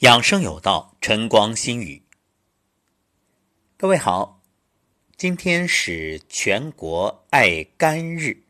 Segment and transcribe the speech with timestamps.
[0.00, 2.02] 养生有道，晨光心语。
[3.78, 4.42] 各位好，
[5.16, 8.44] 今天是全国爱肝日。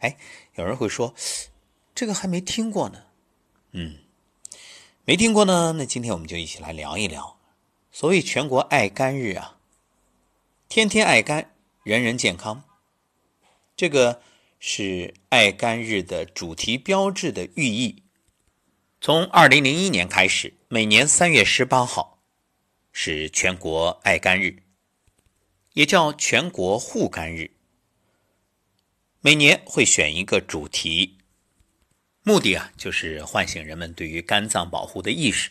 [0.00, 0.18] 哎，
[0.56, 1.14] 有人会说，
[1.94, 3.04] 这个还没听过呢。
[3.72, 4.00] 嗯，
[5.06, 7.38] 没听过呢，那今天我们就一起来聊一聊。
[7.90, 9.56] 所谓全国爱肝日啊，
[10.68, 11.54] 天天爱肝，
[11.84, 12.62] 人人健康。
[13.74, 14.20] 这个
[14.58, 18.02] 是爱肝日的主题标志的寓意。
[19.02, 22.22] 从二零零一年开始，每年三月十八号
[22.92, 24.62] 是全国爱肝日，
[25.72, 27.50] 也叫全国护肝日。
[29.22, 31.16] 每年会选一个主题，
[32.22, 35.50] 目的啊就是唤醒人们对于肝脏保护的意识。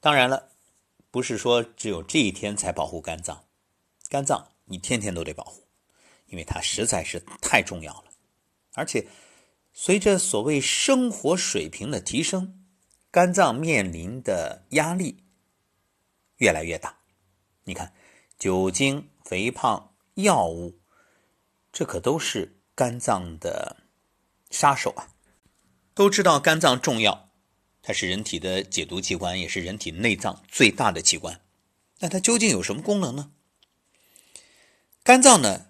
[0.00, 0.50] 当然了，
[1.12, 3.44] 不是说只有这一天才保护肝脏，
[4.08, 5.62] 肝脏你天天都得保护，
[6.26, 8.06] 因为它实在是太重要了，
[8.74, 9.06] 而且。
[9.72, 12.62] 随着所谓生活水平的提升，
[13.10, 15.24] 肝脏面临的压力
[16.36, 16.98] 越来越大。
[17.64, 17.94] 你看，
[18.38, 20.78] 酒精、肥胖、药物，
[21.72, 23.76] 这可都是肝脏的
[24.50, 25.08] 杀手啊！
[25.94, 27.30] 都知道肝脏重要，
[27.82, 31.40] 它是人体的解毒器官，也是人体内脏最大的器官。
[32.00, 33.32] 那它究竟有什么功能呢？
[35.02, 35.68] 肝脏呢，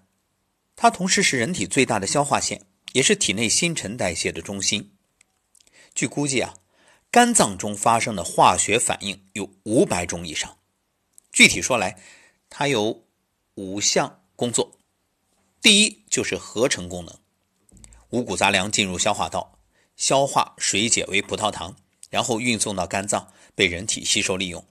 [0.75, 2.65] 它同时是人体最大的消化腺。
[2.93, 4.95] 也是体内新陈代谢的中心。
[5.93, 6.55] 据估计啊，
[7.11, 10.57] 肝脏中发生的化学反应有五百种以上。
[11.31, 11.99] 具体说来，
[12.49, 13.03] 它有
[13.55, 14.79] 五项工作。
[15.61, 17.17] 第一就是合成功能，
[18.09, 19.59] 五谷杂粮进入消化道，
[19.95, 21.75] 消化水解为葡萄糖，
[22.09, 24.65] 然后运送到肝脏被人体吸收利用。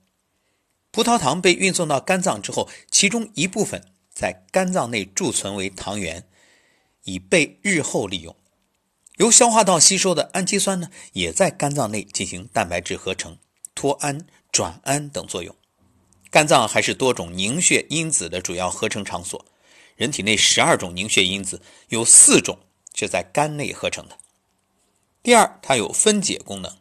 [0.90, 6.28] 葡萄糖被运送到肝脏之后，其中一部分在肝脏内贮存为糖原。
[7.04, 8.36] 以备日后利用。
[9.16, 13.38] 由消化道吸收的氨基酸呢，也在肝脏内进行蛋白质合成、
[13.74, 15.54] 脱氨、转氨等作用。
[16.30, 19.44] 肝脏还是多种凝血因子的主要合成场所。
[19.96, 21.60] 人体内十二种凝血因子，
[21.90, 22.58] 有四种
[22.94, 24.16] 是在肝内合成的。
[25.22, 26.78] 第二，它有分解功能。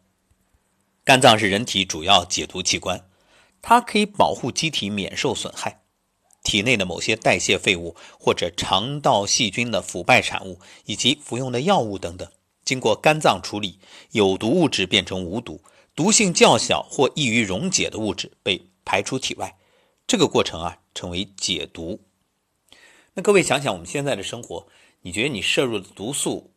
[1.03, 3.05] 肝脏是人体主要解毒器官，
[3.61, 5.80] 它可以保护机体免受损害。
[6.43, 12.29] 体内的某些代谢废物或者肠道细菌的腐败产物，以及服用的药物等等，
[12.63, 13.79] 经过肝脏处理，
[14.11, 15.61] 有毒物质变成无毒，
[15.95, 19.57] 毒性较小或易于溶解的物质被排出体外。
[20.07, 22.01] 这个过程啊，称为解毒。
[23.13, 24.67] 那各位想想，我们现在的生活，
[25.01, 26.51] 你觉得你摄入的毒素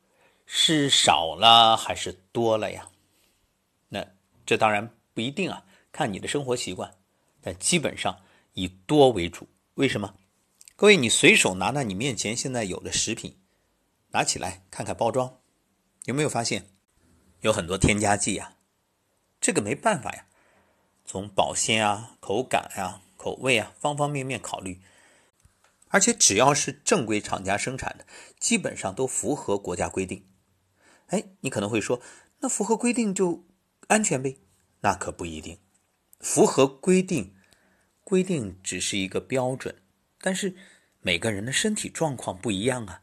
[0.47, 2.89] 是少了还是多了呀？
[3.91, 4.05] 那
[4.47, 6.95] 这当然不一定啊，看你的生活习惯，
[7.41, 8.19] 但基本上
[8.55, 9.47] 以多为主。
[9.75, 10.15] 为什么？
[10.77, 13.41] 各位，你随手拿拿你面前现在有的食品，
[14.11, 15.41] 拿起来看看包装，
[16.05, 16.71] 有没有发现
[17.41, 18.55] 有很多添加剂呀？
[19.41, 20.29] 这个没办法呀，
[21.05, 24.81] 从保鲜啊、口感啊、口味啊方方面面考虑，
[25.89, 28.07] 而且只要是正规厂家生产的，
[28.39, 30.25] 基本上都符合国家规定。
[31.09, 32.01] 哎，你可能会说，
[32.39, 33.45] 那符合规定就
[33.89, 34.39] 安全呗？
[34.83, 35.59] 那可不一定，
[36.21, 37.35] 符合规定。
[38.05, 39.75] 规定只是一个标准，
[40.21, 40.55] 但是
[41.01, 43.01] 每个人的身体状况不一样啊。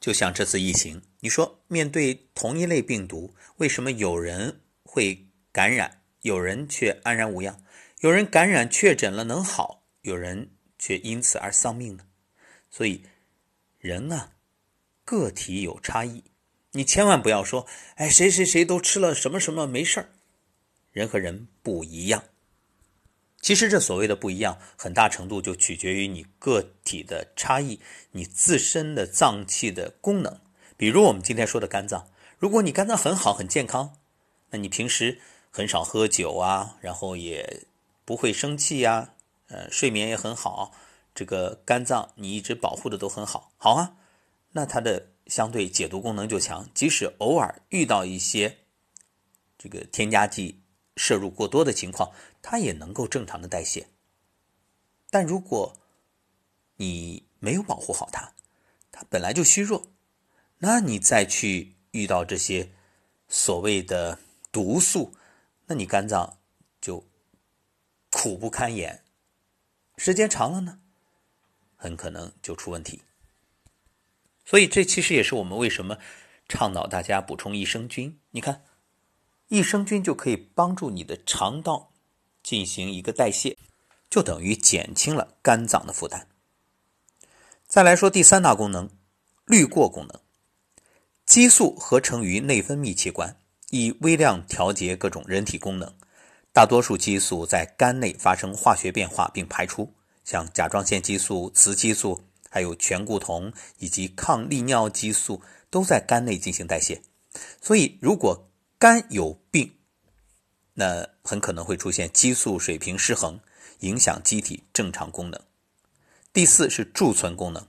[0.00, 7.62] 就像这次疫情，你说面对同一类病毒，为什么有人会感染，有人却安然无恙？
[8.00, 12.06] 有人感染确诊了能好，有人却因此而丧命呢？
[12.70, 13.02] 所以
[13.78, 14.32] 人啊，
[15.04, 16.24] 个体有差异，
[16.72, 17.66] 你千万不要说，
[17.96, 20.12] 哎，谁谁谁都吃了什么什么没事儿。
[20.92, 22.24] 人和人不一样。
[23.40, 27.80] 其实这所谓的不一样，很大程度就取决于你个体的差异，
[28.12, 30.40] 你自身的脏器的功能。
[30.76, 32.08] 比如我们今天说的肝脏，
[32.38, 33.96] 如果你肝脏很好很健康，
[34.50, 35.20] 那你平时
[35.50, 37.62] 很少喝酒啊，然后也
[38.04, 39.14] 不会生气呀，
[39.48, 40.72] 呃，睡眠也很好，
[41.14, 43.96] 这个肝脏你一直保护的都很好，好啊，
[44.52, 48.58] 那它的相对解毒功能就强，即使偶尔遇到一些
[49.56, 50.60] 这个添加剂。
[50.96, 53.88] 摄入过多的情况，它也能够正常的代谢。
[55.08, 55.76] 但如果
[56.76, 58.32] 你没有保护好它，
[58.92, 59.86] 它本来就虚弱，
[60.58, 62.70] 那你再去遇到这些
[63.28, 64.18] 所谓的
[64.52, 65.14] 毒素，
[65.66, 66.38] 那你肝脏
[66.80, 67.04] 就
[68.10, 69.02] 苦不堪言。
[69.96, 70.80] 时间长了呢，
[71.76, 73.02] 很可能就出问题。
[74.44, 75.96] 所以这其实也是我们为什么
[76.48, 78.20] 倡导大家补充益生菌。
[78.30, 78.64] 你看。
[79.50, 81.90] 益生菌就可以帮助你的肠道
[82.40, 83.56] 进行一个代谢，
[84.08, 86.28] 就等于减轻了肝脏的负担。
[87.66, 88.88] 再来说第三大功能，
[89.46, 90.20] 滤过功能。
[91.26, 93.36] 激素合成于内分泌器官，
[93.70, 95.92] 以微量调节各种人体功能。
[96.52, 99.92] 大多数激素在肝内发生化学变化并排出，
[100.24, 107.02] 像甲状腺激素、雌激素，还有醛固酮以及抗利尿激素都在肝内进行代谢。
[107.60, 108.48] 所以，如果
[108.80, 109.74] 肝有病，
[110.72, 113.38] 那很可能会出现激素水平失衡，
[113.80, 115.38] 影响机体正常功能。
[116.32, 117.68] 第四是贮存功能，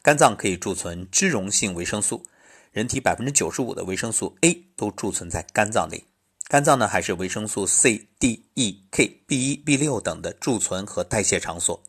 [0.00, 2.24] 肝脏可以贮存脂溶性维生素，
[2.72, 6.02] 人体百分之九十五的维生素 A 都贮存在肝脏内。
[6.48, 11.82] 肝脏呢，还是维生素 C、D、E、K、B 一、B 六等的贮存和代谢场所。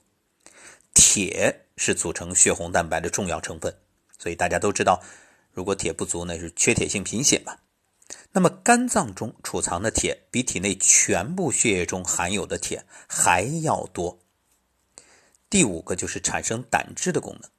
[0.93, 3.73] 铁是组成血红蛋白的重要成分，
[4.19, 5.01] 所以大家都知道，
[5.53, 7.55] 如果铁不足，那是缺铁性贫血嘛。
[8.31, 14.19] 那么肝脏中储藏的铁比体内全部血液中含有的铁还要多。
[15.49, 17.49] 第五个就是产生胆汁的功能，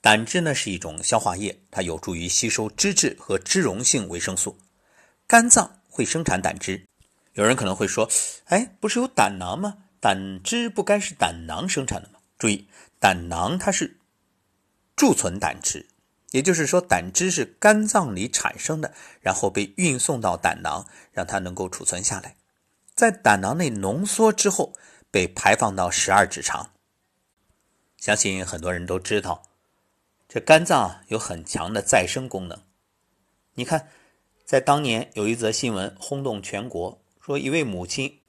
[0.00, 4.58] 胆汁呢是一种消化液，它有助于吸收脂质和脂溶性维生素。
[5.26, 5.74] 肝脏。
[5.90, 6.86] 会生产胆汁，
[7.32, 8.08] 有人可能会说
[8.46, 9.78] ：“哎，不是有胆囊吗？
[9.98, 12.68] 胆汁不该是胆囊生产的吗？”注意，
[13.00, 13.98] 胆囊它是
[14.96, 15.87] 贮存胆汁，
[16.30, 22.36] 也就是说，胆汁是肝脏里产生的，然后被运送到胆囊，让它能够储存下来，
[22.94, 24.74] 在胆囊内浓缩之后，
[25.10, 26.70] 被排放到十二指肠。
[27.96, 29.42] 相信很多人都知道，
[30.28, 32.62] 这肝脏有很强的再生功能。
[33.54, 33.88] 你看。
[34.48, 38.20] 在当年有一则新闻轰动全国，说一位母亲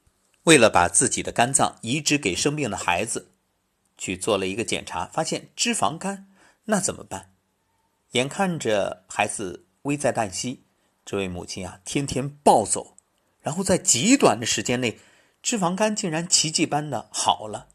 [0.44, 3.31] 为了把自己的肝脏移植给生病的孩子，
[3.98, 6.28] 去做了一个检查，发现脂肪肝，
[6.66, 7.29] 那怎么办？
[8.12, 10.66] 眼看着孩子危在旦夕，
[11.06, 12.98] 这位母亲啊天天暴走，
[13.42, 15.00] 然后在极短的时间内，
[15.42, 17.68] 脂肪肝竟然奇迹般的好了，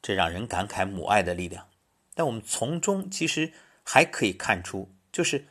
[0.00, 1.68] 这让人感慨母爱的力量。
[2.14, 3.52] 但我们从中其实
[3.82, 5.46] 还可以看出，就是。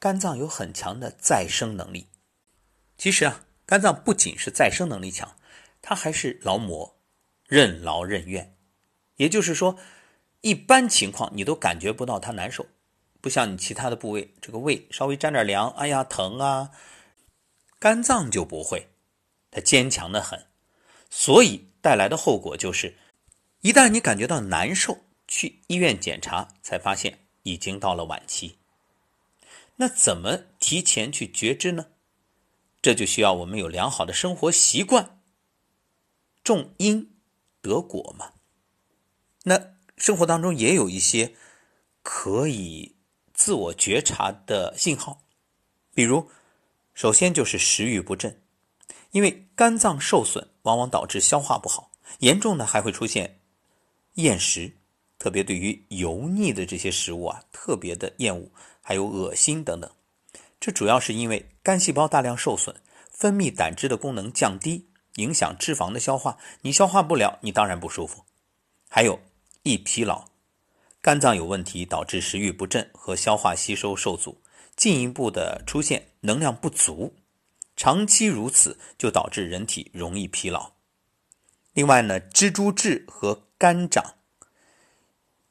[0.00, 2.06] 肝脏有很强的再生能力。
[2.96, 5.34] 其实啊，肝脏不仅是再生能力强，
[5.82, 7.00] 它还是劳模，
[7.48, 8.54] 任劳任怨。
[9.16, 9.76] 也就是说，
[10.40, 12.66] 一般情况你都感觉不到它难受，
[13.20, 16.70] 不像你其他的部位，这个胃稍微沾点凉，哎呀疼啊。
[17.78, 18.88] 肝脏就不会，
[19.50, 20.46] 它坚强的很。
[21.10, 22.96] 所以带来的后果就是，
[23.60, 28.58] 一旦你感觉到难受，去医院检查，才发现已经到了晚期。
[29.76, 31.86] 那怎么提前去觉知呢？
[32.82, 35.20] 这就需要我们有良好的生活习惯，
[36.42, 37.16] 种因
[37.60, 38.32] 得果嘛。
[39.44, 41.34] 那生活当中也有一些
[42.02, 42.96] 可以
[43.38, 45.22] 自我觉察的信号，
[45.94, 46.28] 比如，
[46.92, 48.42] 首先就是食欲不振，
[49.12, 53.38] 因为肝脏受损，往往导致消化不好，严重的还会出现
[54.14, 54.74] 厌食，
[55.20, 58.50] 特别对于油腻的这些食物啊，特别的厌恶。
[58.82, 59.88] 还有恶心等等，
[60.58, 62.74] 这主要是因为肝细胞大量受损，
[63.08, 66.38] 分泌胆汁的功能降低，影响脂肪的消化。
[66.62, 68.24] 你消化不了，你当然不舒服。
[68.88, 69.20] 还有
[69.62, 70.24] 易疲劳，
[71.08, 74.42] 肝脏有问题导致食欲不振和消化吸收受阻，
[74.76, 77.14] 进一步的出现能量不足，
[77.78, 80.72] 长期如此就导致人体容易疲劳。
[81.72, 84.16] 另外呢，蜘蛛痣和肝长，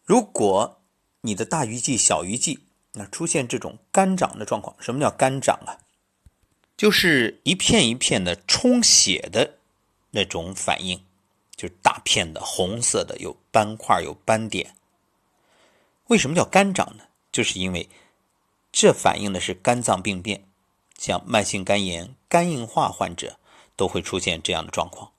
[0.05, 0.79] 如果
[1.21, 2.59] 你的大鱼际、小鱼际。
[2.93, 5.81] 那出现这种肝长的状况，什么叫肝长啊？
[6.77, 9.55] 就是一片一片的充血的
[10.11, 11.03] 那种反应，
[11.55, 14.75] 就是大片的红色的，有斑块有斑点。
[16.07, 17.03] 为什么叫肝长呢？
[17.31, 17.89] 就是因为
[18.71, 20.47] 这反映的是肝脏病变，
[20.97, 23.39] 像慢性肝炎、肝硬化患者
[23.75, 25.11] 都会出现这样的状况。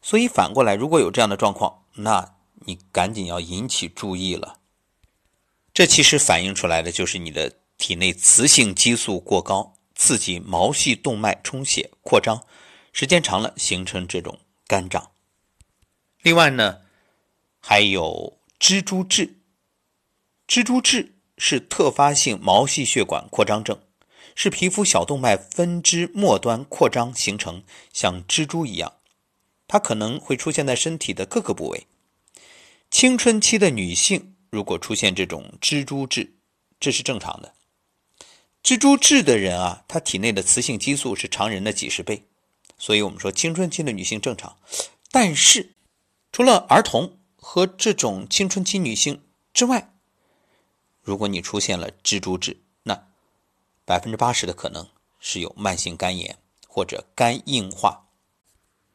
[0.00, 2.34] 所以反过来，如果有这样的状况，那
[2.66, 4.60] 你赶紧要引起注意了。
[5.74, 12.44] 这其实反映出来的就是你的体内雌性激素过高，刺激毛细动脉充血扩张，
[12.92, 15.10] 时间长了形成这种肝胀。
[16.22, 16.80] 另外呢，
[17.58, 19.34] 还有蜘蛛痣。
[20.48, 23.80] 蜘蛛痣是特发性毛细血管扩张症，
[24.34, 27.62] 是皮肤小动脉分支末端扩张形成，
[27.92, 28.94] 像蜘蛛一样，
[29.66, 31.86] 它可能会出现在身体的各个部位。
[32.90, 34.32] 青春期的女性。
[34.48, 36.34] 如果出现这种蜘蛛痣，
[36.80, 37.52] 这是正常的。
[38.62, 42.22] 蜘蛛痣的人啊，他体内的雌性激素是常人的几十倍，
[42.78, 44.56] 所以我们说青春期的女性正常。
[45.10, 45.74] 但是，
[46.32, 49.20] 除了儿童和这种青春期女性
[49.52, 49.92] 之外，
[51.06, 53.06] 如果你出现了蜘蛛痣，那
[53.86, 54.86] 百分之八十的可能
[55.20, 56.36] 是有慢性肝炎
[56.68, 58.04] 或者肝硬化。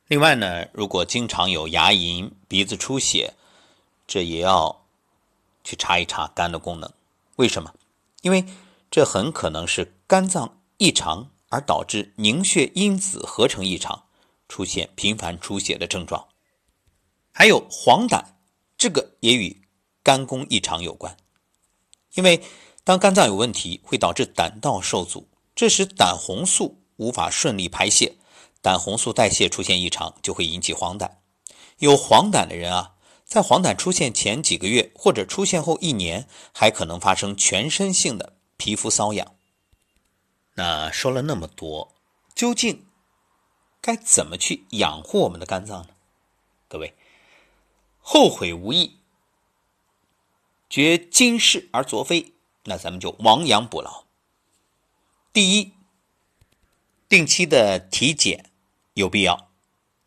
[0.08, 3.34] 另外呢，如果经常有牙龈、鼻子出血，
[4.06, 4.78] 这也要。
[5.64, 6.92] 去查一查肝的功能，
[7.36, 7.72] 为什么？
[8.24, 8.44] 因为
[8.90, 14.06] 这很可能是肝脏异常而导致凝血因子合成异常，
[14.50, 16.28] 出现频繁出血的症状。
[17.32, 18.26] 还有黄疸，
[18.76, 19.62] 这个也与
[20.02, 21.16] 肝功异常有关。
[22.14, 22.42] 因为
[22.84, 28.16] 当肝脏有问题，会导致胆道受阻，这时胆红素无法顺利排泄，
[28.62, 31.10] 胆红素代谢出现异常，就会引起黄疸。
[31.78, 39.36] 有黄疸的人啊，在黄疸出现前几个月或者出现后一年，还可能发生全身性的皮肤瘙痒。
[40.56, 41.94] 那说了那么多，
[42.36, 42.86] 究竟
[43.80, 45.90] 该怎么去养护我们的肝脏呢？
[46.68, 46.94] 各位，
[48.00, 48.98] 后悔无益，
[50.72, 52.32] 觉今世而昨非，
[52.64, 54.06] 那咱们就亡羊补牢。
[55.34, 55.74] 第一，
[57.10, 58.50] 定期的体检
[58.94, 59.50] 有必要。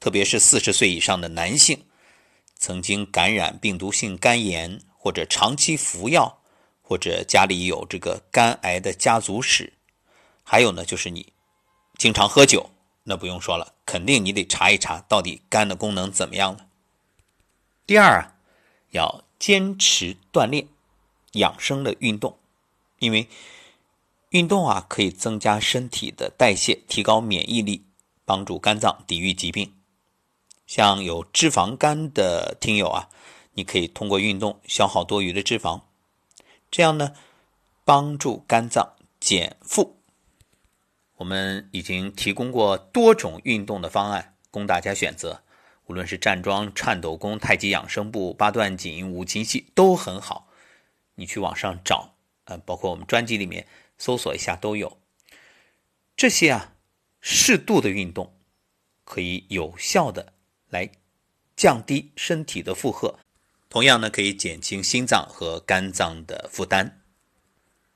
[0.01, 1.85] 特别是四十岁以上的男性，
[2.57, 6.41] 曾经感染病毒性肝炎，或者长期服药，
[6.81, 9.75] 或者家里有这个肝癌的家族史，
[10.43, 11.35] 还有呢，就是你
[11.99, 12.71] 经常喝酒，
[13.03, 16.67] 那不用说了，肯定你得查一查到底肝的功能怎么样了。
[17.87, 18.37] 第二啊，
[18.93, 20.69] 要坚持锻炼、
[21.33, 22.39] 养生的运动，
[22.99, 23.29] 因为
[24.31, 27.85] 运动啊可以增加身体的代谢，提高免疫力，
[28.25, 29.71] 帮助肝脏抵御疾病。
[30.67, 33.11] 像有脂肪肝的听友啊，
[33.53, 35.83] 你可以通过运动消耗多余的脂肪，
[36.71, 37.13] 这样呢，
[37.85, 39.99] 帮助肝脏减负。
[41.17, 45.43] 我们已经提供过多种运动的方案供大家选择，
[45.87, 50.49] 无论是站桩、颤抖功、太极养生步、八段锦、五禽戏都很好。
[51.15, 52.15] 你去网上找，
[52.45, 53.67] 呃，包括我们专辑里面
[53.99, 54.99] 搜索一下都有。
[56.17, 56.75] 这些啊，
[57.21, 58.35] 适度的运动
[59.05, 60.35] 可以有效的。
[60.71, 60.91] 来
[61.55, 63.21] 降低身体的负荷，
[63.69, 67.01] 同样呢可以减轻心脏和肝脏的负担。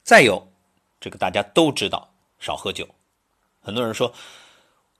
[0.05, 0.53] 再有，
[1.01, 2.89] 这个大家都知道，少喝酒。
[3.59, 4.15] 很多人说，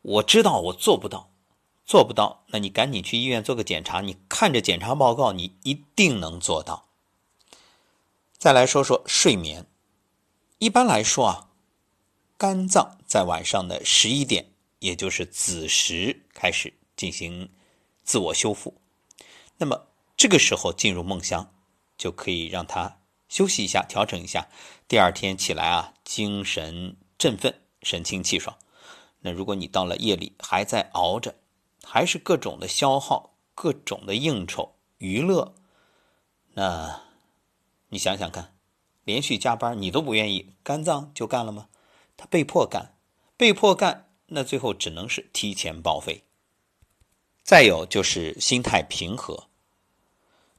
[0.03, 1.31] 我知道我做不到，
[1.89, 6.87] 做不到，那你赶紧去医院做个检查，你看着检查报告，你一定能做到。
[8.37, 9.67] 再来说说睡眠，
[10.59, 11.49] 一般来说啊，
[12.37, 17.49] 肝脏在晚上的十一点，也就是子时开始进行。
[18.05, 18.81] 自我修复，
[19.59, 21.53] 那么这个时候进入梦乡，
[21.99, 24.49] 就可以让他休息一下，调整一下，
[24.87, 28.57] 第二天起来啊，精神振奋，神清气爽。
[29.21, 31.35] 那如果你到了夜里还在熬着，
[31.91, 35.55] 还是各种的消耗，各种的应酬娱乐，
[36.53, 37.01] 那
[37.89, 38.55] 你想想看，
[39.05, 41.69] 连续加班你都不愿意，肝脏就干了吗？
[42.15, 42.95] 他被迫干，
[43.39, 46.25] 被迫干，那最后只能是提前报废。
[47.43, 49.49] 再有就是心态平和，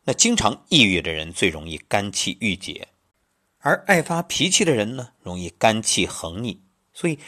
[0.06, 2.88] 那经常抑郁的人最容易肝气郁结，
[3.60, 7.20] 而爱发脾气的人呢，容易肝气横逆，所以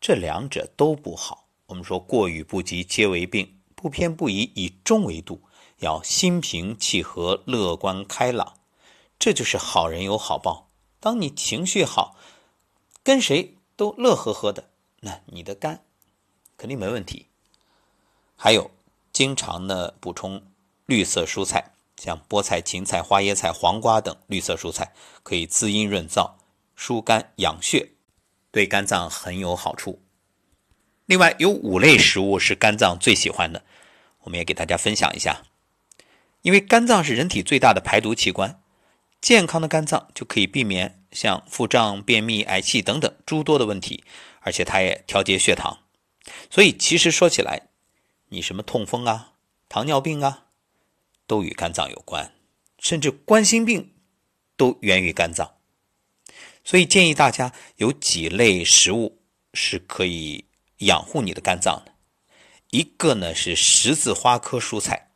[0.00, 1.47] 这两者都不好。
[1.68, 5.42] 我们说过与不及皆为病，不偏不倚，以中为度，
[5.78, 8.54] 要心平气和、乐观开朗，
[9.18, 10.70] 这就是好人有好报。
[10.98, 12.16] 当你情绪好，
[13.02, 14.70] 跟谁都乐呵呵的，
[15.00, 15.84] 那你的肝
[16.56, 17.26] 肯定没问题。
[18.36, 18.70] 还有。
[19.10, 20.44] 经常呢补充
[20.86, 24.92] 绿色蔬菜，像菠菜、芹菜、花椰菜、黄瓜等绿色蔬菜，
[25.24, 26.34] 可以滋阴润燥、
[26.76, 27.94] 疏肝养血，
[28.52, 30.00] 对肝脏很有好处。
[31.08, 33.64] 另外有五类食物是肝脏最喜欢的，
[34.24, 35.42] 我们也给大家分享一下。
[36.42, 38.60] 因为肝脏是人体最大的排毒器官，
[39.18, 44.04] 健康的肝脏就可以避免像腹胀、便秘、嗳气等等诸多的问题，
[44.40, 45.78] 而且它也调节血糖。
[46.50, 47.68] 所以其实说起来，
[48.28, 49.32] 你什么痛风啊、
[49.66, 50.44] 糖尿病啊，
[51.26, 52.34] 都与肝脏有关，
[52.78, 53.94] 甚至冠心病
[54.58, 55.54] 都源于肝脏。
[56.62, 59.22] 所以建议大家有几类食物
[59.54, 60.44] 是可以
[60.78, 61.92] 养护你的肝脏的。
[62.70, 65.08] 一个呢是十字花科蔬菜，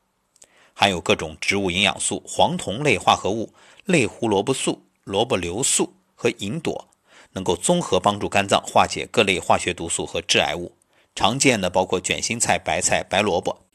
[0.74, 3.52] 含有各种植物营养素、黄酮类化合物、
[3.84, 6.86] 类胡萝卜素、萝卜硫素和吲哚，
[7.32, 10.76] 能够综合帮助肝脏化解各类化学毒素和致癌物。
[11.14, 13.66] 常见的包括卷心菜、白菜、白萝卜。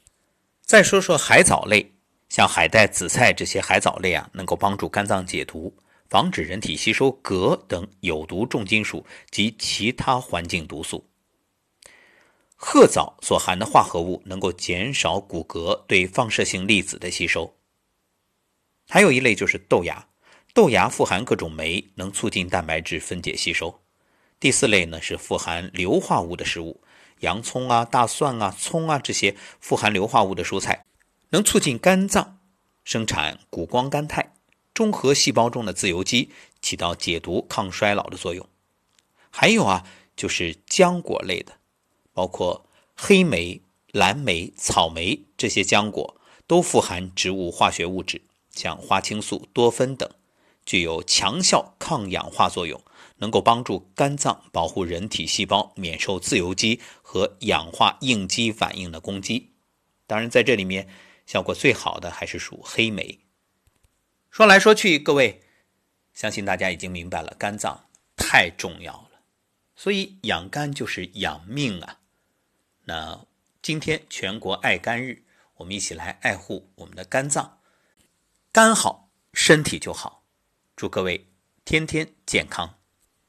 [0.63, 1.91] 再说说海藻类，
[2.29, 5.71] 像海带、紫菜这些海藻类啊，能够帮助肝脏解毒，
[6.09, 11.05] 防止人体吸收镉等有毒重金属及其他环境毒素。
[12.59, 17.55] 褐藻所含的化合物能够减少骨骼对放射性粒子的吸收。
[18.89, 20.07] 还有一类就是豆芽，
[20.53, 23.79] 豆芽富含各种酶，能促进蛋白质分解吸收。
[24.39, 26.81] 第四类呢是富含硫化物的食物。
[27.21, 30.85] 洋葱啊、大蒜啊、葱啊这些富含硫化物的蔬菜，
[31.29, 32.39] 能促进肝脏
[32.83, 34.33] 生产谷胱甘肽，
[34.71, 38.47] 中和细胞中的自由基，起到解毒、抗衰老的作用。
[39.31, 39.83] 还有啊，
[40.15, 41.56] 就是浆果类的，
[42.17, 48.19] 包括黑莓、蓝莓、草莓这些浆果都富含植物化学物质，
[48.49, 50.09] 像花青素、多酚等，
[50.65, 52.81] 具有强效抗氧化作用，
[53.17, 59.51] 能够帮助肝脏保护人体细胞免受自由基和氧化应激反应的攻击。
[60.07, 60.89] 当然，在这里面
[61.27, 63.19] 效果最好的还是属黑莓。
[64.31, 65.43] 说来说去，各位
[66.15, 69.21] 相信大家已经明白了，肝脏太重要了，
[69.75, 71.99] 所以养肝就是养命啊。
[72.89, 73.25] 那
[73.61, 75.21] 今天全国爱肝日，
[75.55, 77.59] 我们一起来爱护我们的肝脏，
[78.53, 80.23] 肝好身体就好。
[80.73, 81.27] 祝各位
[81.65, 82.76] 天天健康。